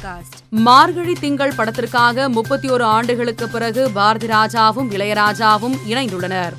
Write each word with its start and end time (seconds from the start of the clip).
Podcast. 0.00 0.48
மார்கழி 0.48 1.12
திங்கள் 1.12 1.52
படத்திற்காக 1.56 2.28
முப்பத்தி 2.28 2.68
ஒரு 2.68 2.84
ஆண்டுகளுக்கு 2.84 3.48
பிறகு 3.48 3.90
பாரதி 3.90 4.26
ராஜாவும் 4.26 4.90
இளையராஜாவும் 4.90 5.78
இணைந்துள்ளனர். 5.88 6.52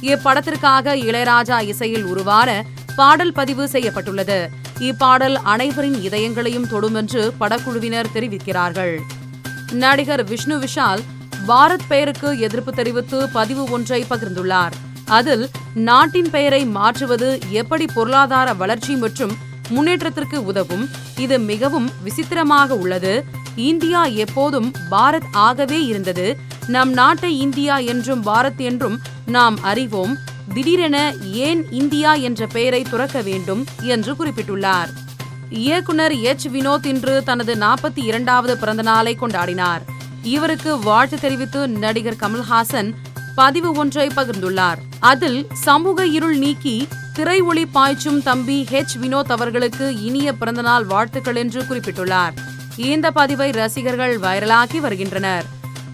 இப்படத்திற்காக 0.00 0.94
இளையராஜா 0.94 1.60
இசையில் 1.60 2.04
உருவான 2.04 2.64
பாடல் 2.96 3.32
பதிவு 3.32 3.68
செய்யப்பட்டுள்ளது. 3.68 4.50
இப்பாடல் 4.78 5.38
அனைவரின் 5.42 5.94
இதயங்களையும் 5.94 6.68
தொடும் 6.68 6.94
என்று 6.94 7.34
படக்குழுவினர் 7.40 8.10
தெரிவிக்கிறார்கள். 8.14 8.96
நடிகர் 9.72 10.24
விஷ்ணு 10.24 10.58
விஷால் 10.58 11.00
பாரத் 11.48 11.86
பெயருக்கு 11.88 12.38
எதிர்ப்பு 12.38 12.72
தெரிவித்து 12.72 13.28
பதிவு 13.28 13.70
ஒன்றை 13.70 14.04
பகிர்ந்துள்ளார். 14.10 14.72
அதில் 15.06 15.48
நாட்டின் 15.74 16.30
பெயரை 16.30 16.64
மாற்றுவது 16.64 17.40
எப்படி 17.50 17.86
பொருளாதார 17.94 18.54
வளர்ச்சி 18.54 18.94
மற்றும் 18.94 19.36
முன்னேற்றத்திற்கு 19.68 20.44
உதவும். 20.44 20.88
இது 21.18 21.38
மிகவும் 21.38 21.90
விசித்திரமாக 22.02 22.74
உள்ளது. 22.74 23.24
இந்தியா 23.56 24.04
எப்போதும் 24.04 24.72
பாரத் 24.90 25.26
ஆகவே 25.32 25.86
இருந்தது. 25.86 26.38
நம் 26.66 26.92
நாட்டை 26.92 27.40
இந்தியா 27.40 27.78
என்றும் 27.78 28.26
பாரத் 28.26 28.56
என்றும் 28.56 29.00
நாம் 29.26 29.62
அறிவோம். 29.62 30.16
திடீரென 30.54 31.14
ஏன் 31.32 31.70
இந்தியா 31.70 32.14
என்ற 32.14 32.46
பெயரை 32.46 32.82
துறக்க 32.82 33.20
வேண்டும் 33.20 33.64
என்று 33.82 34.14
குறிப்பிட்டுள்ளார். 34.14 34.88
இயக்குனர் 35.50 36.12
எச். 36.12 36.46
வினோத் 36.46 36.86
இன்று 36.86 37.22
தனது 37.24 37.54
நாற்பத்தி 37.54 37.90
இரண்டாவது 37.94 38.58
பிறந்த 38.58 38.82
நாளை 38.82 39.18
கொண்டாடினார். 39.20 39.80
இவருக்கு 40.22 40.78
வாழ்த்து 40.78 41.20
தெரிவித்து 41.20 41.68
நடிகர் 41.68 42.16
கமல்ஹாசன் 42.20 42.94
பதிவு 43.34 43.72
ஒன்றை 43.72 44.08
பகிர்ந்துள்ளார். 44.08 44.76
அதில் 44.98 45.46
சமூக 45.52 46.06
இருள் 46.06 46.36
நீக்கி 46.36 46.88
திரை 47.16 47.40
ஒளி 47.40 47.66
பாய்ச்சும் 47.66 48.22
தம்பி 48.22 48.66
ஹெச் 48.70 48.94
வினோத் 49.02 49.30
அவர்களுக்கு 49.34 50.02
இனிய 50.02 50.32
பிறந்தநாள் 50.32 50.84
வாழ்த்துக்கள் 50.84 51.36
என்று 51.36 51.62
குறிப்பிட்டுள்ளார். 51.62 52.34
இந்த 52.76 53.10
பதிவை 53.10 53.50
ரசிகர்கள் 53.50 54.18
வைரலாக்கி 54.18 54.80
வருகின்றனர். 54.80 55.44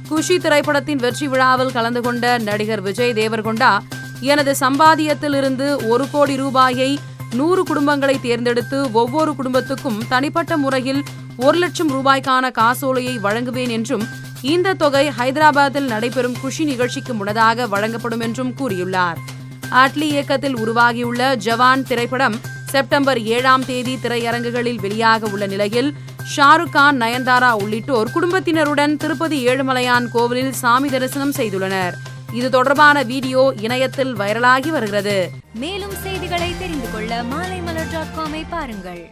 குஷி 0.08 0.38
திரைப்படத்தின் 0.38 0.96
வெற்றி 0.96 1.28
விழாவில் 1.28 1.72
கலந்து 1.72 2.00
கொண்ட 2.00 2.38
நடிகர் 2.38 2.80
விஜய் 2.80 3.12
தேவர்கொண்டா 3.12 3.78
எனது 4.20 4.54
சம்பாதியத்தில் 4.60 5.36
இருந்து 5.36 5.88
ஒரு 5.88 6.10
கோடி 6.10 6.36
ரூபாயை 6.36 6.98
நூறு 7.34 7.62
குடும்பங்களை 7.62 8.20
தேர்ந்தெடுத்து 8.20 8.92
ஒவ்வொரு 8.92 9.34
குடும்பத்துக்கும் 9.36 10.02
தனிப்பட்ட 10.08 10.56
முறையில் 10.56 11.02
ஒரு 11.36 11.58
லட்சம் 11.58 11.92
ரூபாய்க்கான 11.92 12.50
காசோலையை 12.50 13.18
வழங்குவேன் 13.18 13.68
என்றும் 13.68 14.06
இந்த 14.40 14.74
தொகை 14.74 15.08
ஹைதராபாத்தில் 15.18 15.90
நடைபெறும் 15.94 16.40
குஷி 16.40 16.64
நிகழ்ச்சிக்கு 16.64 17.14
முன்னதாக 17.14 17.66
வழங்கப்படும் 17.66 18.20
என்றும் 18.20 18.54
கூறியுள்ளார். 18.58 19.20
அட்லி 19.80 20.06
இயக்கத்தில் 20.14 20.56
உருவாகியுள்ள 20.56 21.36
ஜவான் 21.36 21.82
திரைப்படம் 21.82 22.36
செப்டம்பர் 22.72 23.20
ஏழாம் 23.20 23.64
தேதி 23.64 23.98
திரையரங்குகளில் 24.02 24.80
வெளியாக 24.80 25.30
உள்ள 25.32 25.46
நிலையில் 25.46 25.94
ஷாருக் 26.36 26.70
கான் 26.70 27.00
நயன்தாரா 27.00 27.50
உள்ளிட்டோர் 27.62 28.10
குடும்பத்தினருடன் 28.10 28.96
திருப்பதி 28.96 29.38
ஏழுமலையான் 29.48 30.08
கோவிலில் 30.12 30.52
சாமி 30.52 30.88
தரிசனம் 30.88 31.34
செய்துள்ளனர். 31.38 31.94
இது 32.32 32.50
தொடர்பான 32.50 33.02
வீடியோ 33.02 33.54
இணையத்தில் 33.60 34.16
வைரலாகி 34.16 34.68
வருகிறது. 34.68 35.30
மேலும் 35.54 35.96
செய்திகளை 36.02 36.52
தெரிந்து 36.58 36.90
கொள்ள 36.92 37.22
மாலைமலர் 37.22 37.92
டாட் 37.92 38.14
காமை 38.18 38.44
பாருங்கள். 38.50 39.02